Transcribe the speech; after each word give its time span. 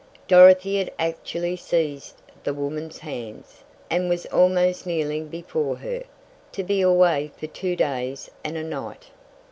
Dorothy 0.27 0.77
had 0.79 0.91
actually 0.97 1.55
seized 1.57 2.15
the 2.43 2.55
woman's 2.55 2.97
hands, 2.97 3.61
and 3.87 4.09
was 4.09 4.25
almost 4.25 4.87
kneeling 4.87 5.27
before 5.27 5.75
her. 5.75 6.01
To 6.53 6.63
be 6.63 6.81
away 6.81 7.29
for 7.37 7.45
two 7.45 7.75
days 7.75 8.27
and 8.43 8.57
a 8.57 8.63
night! 8.63 9.09